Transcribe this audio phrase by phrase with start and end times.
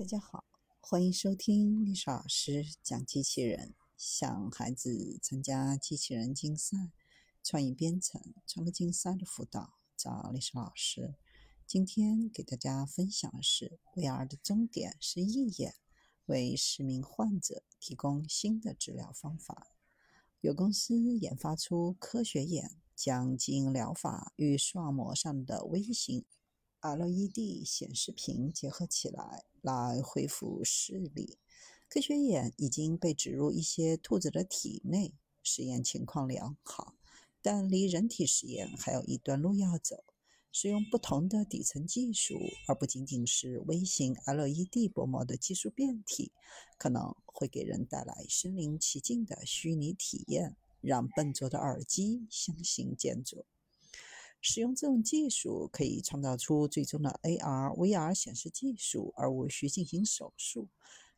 [0.00, 0.46] 大家好，
[0.80, 3.74] 欢迎收听历史老师讲机器人。
[3.98, 6.90] 想孩子参加机器人竞赛、
[7.42, 11.16] 创意编程、创客竞赛的辅导，找历史老师。
[11.66, 15.74] 今天给大家分享的是，VR 的终点是义眼，
[16.24, 19.68] 为十名患者提供新的治疗方法。
[20.40, 26.24] 有公司研发出科学眼，将基因疗法与视网膜上的微型
[26.80, 29.44] LED 显示屏结合起来。
[29.62, 31.36] 来恢复视力。
[31.86, 35.12] 科学眼已经被植入一些兔子的体内，
[35.42, 36.94] 实验情况良好，
[37.42, 40.02] 但离人体实验还有一段路要走。
[40.50, 46.32] 使用不同的底层技术，而不仅仅是微型 LED 薄膜的技术变体，
[46.78, 53.44] 可能会给人带来身临其境的虚拟体验，让笨拙的耳机相形见绌。
[54.40, 60.68] 使用这种技术可以创造出最终的 AR、VR 显示技术，而无需进行手术。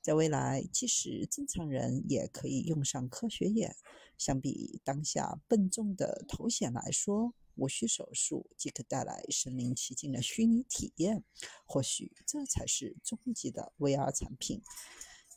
[0.00, 3.76] 在未来，即使正常人也可以用上科学眼。
[4.16, 11.24] 相比当下笨重的头显来说，无需手术即可带来身临其境的虚拟体验。
[11.66, 14.62] 或许这才是终极的 VR 产品。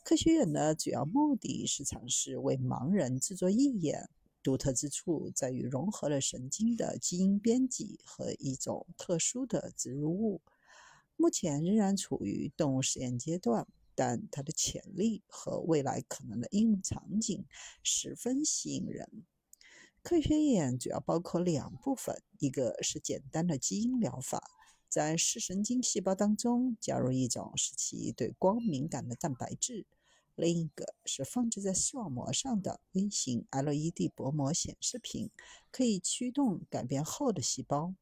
[0.04, 4.08] 科学眼的主要目的是尝试为盲人制作义眼。
[4.42, 10.40] 独特之处在于融合了神经的基因编辑和一种特殊的植入物。
[11.16, 17.44] 目前仍然处于动物实验阶段，但它的潜力和未来可能的应用场景
[17.82, 19.24] 十分吸引人。
[20.02, 24.50] 科学眼主要包括两部分：一个是简单的基因疗法，
[24.88, 29.86] 在视神经细胞当中加入一种使其对光敏感的蛋白质。
[30.34, 35.30] 另一个是放置在视网膜上的微型 LED 薄膜显示屏，
[35.70, 37.94] 可以驱动改变后的细胞。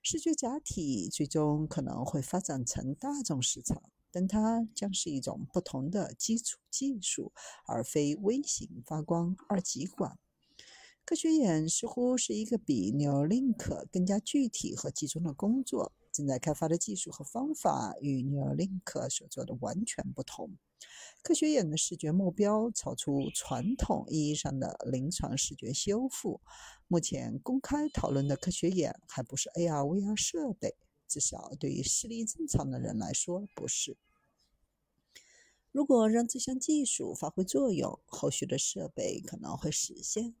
[0.00, 7.32] 视觉假体最终可能会发展成大众市场，但它将是一种不同的基础技术，
[7.66, 10.18] 而非微型发光二极管。
[11.04, 15.92] 科学眼似乎是一个比 Neuralink 更加具体和集中的工作。
[16.12, 20.56] 正在开发的技术和方法与 Neuralink 所做的完全不同。
[21.22, 26.40] 科学眼的视觉目标超出传统意义上的临床视觉修复。
[26.86, 33.96] 目前公开讨论的科学眼还不是 AR/VR 设备，至少对于视力正常的人来说不是。
[35.70, 40.34] 如果让这项技术发挥作用，后续的设备可能会实现。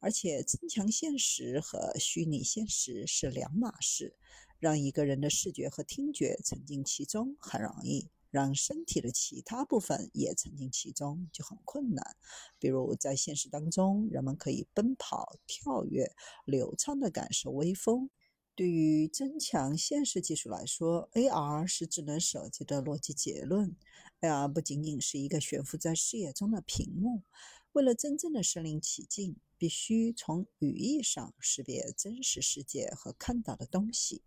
[0.00, 4.16] 而且，增强现实和虚拟现实是两码事。
[4.58, 8.08] 让一个人的视觉和听觉沉浸其中很容易。
[8.34, 12.16] 让身体的其他部分也沉浸其中就很困难。
[12.58, 16.12] 比如在现实当中，人们可以奔跑、跳跃、
[16.44, 18.10] 流畅地感受微风。
[18.56, 23.76] 对于增强现实技术来说，AR 是智能手机的逻辑结论。
[24.20, 27.22] AR 不仅仅是一个悬浮在视野中的屏幕。
[27.70, 34.22] 为了真正的身临其境，必须从语义上识别真实世界和看到的东西。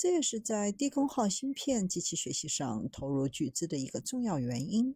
[0.00, 4.94] 这也是在低功耗芯片机器学习上投入巨资的一个重要原因。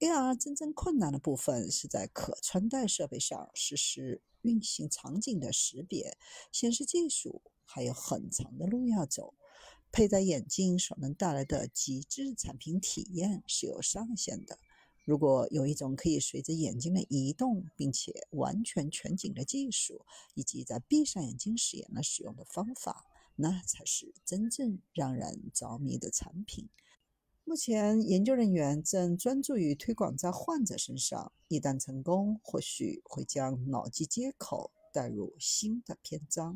[0.00, 6.18] AR 真正困难的部分是在可穿戴设备上实施运行场景的识别，
[6.50, 9.34] 显示技术还有很长的路要走。
[9.92, 14.58] 佩戴眼镜所能带来的极致产品体验是有上限的。
[15.04, 23.06] 如果有一种可以随着眼睛的移动并且完全全景的技术，以及在闭上眼睛时也能使用的方法。
[23.36, 26.68] 那才是真正让人着迷的产品。
[27.46, 31.32] 目前，研究人员正专注于推广在患者身上。
[31.48, 36.52] 一旦成功，或许会将脑机接口带入新的篇章。